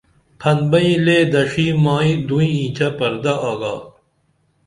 پھن 0.39 0.57
بئیں 0.69 0.97
لے 1.05 1.17
دڇھی 1.31 1.67
مائی 1.83 2.11
دُوئں 2.27 2.51
اینچہ 2.57 2.87
پردہ 2.97 3.33
آگا 3.49 3.75